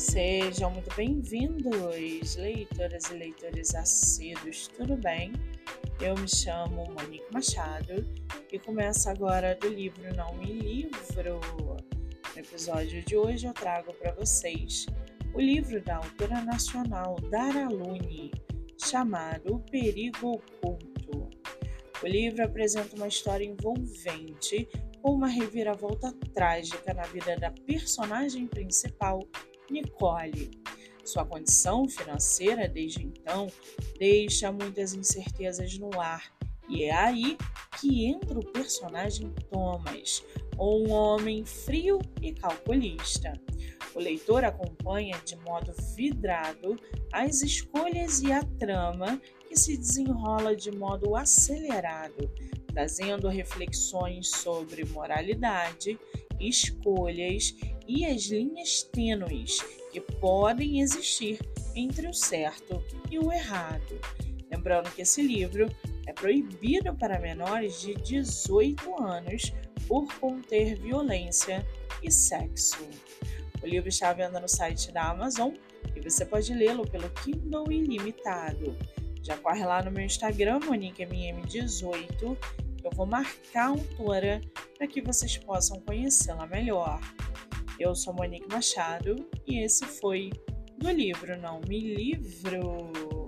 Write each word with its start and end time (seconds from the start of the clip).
Sejam 0.00 0.70
muito 0.70 0.96
bem-vindos, 0.96 2.34
leitoras 2.36 3.10
e 3.10 3.14
leitores 3.18 3.74
assíduos, 3.74 4.66
tudo 4.68 4.96
bem? 4.96 5.30
Eu 6.00 6.14
me 6.14 6.26
chamo 6.26 6.86
Monique 6.86 7.30
Machado 7.30 8.06
e 8.50 8.58
começo 8.58 9.10
agora 9.10 9.54
do 9.56 9.68
livro 9.68 10.16
Não 10.16 10.34
Me 10.36 10.54
Livro. 10.54 11.38
No 12.34 12.40
episódio 12.40 13.04
de 13.04 13.14
hoje 13.14 13.46
eu 13.46 13.52
trago 13.52 13.92
para 13.92 14.12
vocês 14.12 14.86
o 15.34 15.38
livro 15.38 15.82
da 15.82 15.96
autora 15.96 16.40
nacional 16.40 17.16
Dara 17.30 17.68
Lune, 17.68 18.32
chamado 18.82 19.56
O 19.56 19.58
Perigo 19.58 20.42
Oculto. 20.62 21.28
O 22.02 22.06
livro 22.06 22.42
apresenta 22.42 22.96
uma 22.96 23.06
história 23.06 23.44
envolvente 23.44 24.66
com 25.02 25.12
uma 25.12 25.28
reviravolta 25.28 26.10
trágica 26.32 26.94
na 26.94 27.02
vida 27.02 27.36
da 27.36 27.50
personagem 27.50 28.46
principal, 28.46 29.20
Nicole. 29.70 30.50
Sua 31.04 31.24
condição 31.24 31.88
financeira 31.88 32.68
desde 32.68 33.04
então 33.04 33.48
deixa 33.98 34.52
muitas 34.52 34.94
incertezas 34.94 35.78
no 35.78 36.00
ar, 36.00 36.32
e 36.68 36.84
é 36.84 36.94
aí 36.94 37.36
que 37.80 38.06
entra 38.06 38.38
o 38.38 38.52
personagem 38.52 39.32
Thomas, 39.50 40.24
um 40.58 40.90
homem 40.92 41.44
frio 41.44 41.98
e 42.20 42.32
calculista. 42.32 43.32
O 43.94 43.98
leitor 43.98 44.44
acompanha 44.44 45.18
de 45.24 45.34
modo 45.36 45.72
vidrado 45.96 46.76
as 47.12 47.42
escolhas 47.42 48.22
e 48.22 48.30
a 48.30 48.42
trama 48.44 49.20
que 49.48 49.56
se 49.56 49.76
desenrola 49.76 50.54
de 50.54 50.70
modo 50.70 51.16
acelerado, 51.16 52.30
trazendo 52.68 53.28
reflexões 53.28 54.30
sobre 54.30 54.84
moralidade, 54.84 55.98
escolhas 56.40 57.54
e 57.86 58.04
as 58.06 58.26
linhas 58.26 58.82
tênues 58.82 59.58
que 59.92 60.00
podem 60.00 60.80
existir 60.80 61.38
entre 61.74 62.08
o 62.08 62.14
certo 62.14 62.82
e 63.10 63.18
o 63.18 63.32
errado. 63.32 64.00
Lembrando 64.50 64.90
que 64.90 65.02
esse 65.02 65.22
livro 65.22 65.68
é 66.06 66.12
proibido 66.12 66.94
para 66.94 67.18
menores 67.18 67.80
de 67.80 67.94
18 67.94 69.02
anos 69.02 69.52
por 69.86 70.12
conter 70.18 70.76
violência 70.76 71.66
e 72.02 72.10
sexo. 72.10 72.88
O 73.62 73.66
livro 73.66 73.88
está 73.88 74.10
à 74.10 74.12
venda 74.12 74.40
no 74.40 74.48
site 74.48 74.90
da 74.92 75.10
Amazon 75.10 75.52
e 75.94 76.00
você 76.00 76.24
pode 76.24 76.52
lê-lo 76.54 76.88
pelo 76.88 77.10
Kindle 77.10 77.70
Ilimitado. 77.70 78.76
Já 79.22 79.36
corre 79.36 79.64
lá 79.64 79.82
no 79.82 79.90
meu 79.90 80.04
Instagram, 80.04 80.60
MoniqueMM18, 80.60 82.36
eu 82.82 82.90
vou 82.92 83.06
marcar 83.06 83.66
a 83.66 83.68
autora 83.68 84.40
para 84.80 84.88
que 84.88 85.02
vocês 85.02 85.36
possam 85.36 85.78
conhecê-la 85.82 86.46
melhor. 86.46 86.98
Eu 87.78 87.94
sou 87.94 88.14
Monique 88.14 88.48
Machado 88.50 89.28
e 89.46 89.62
esse 89.62 89.84
foi 89.84 90.30
do 90.78 90.90
livro 90.90 91.38
Não 91.38 91.60
Me 91.68 91.94
Livro. 91.94 93.19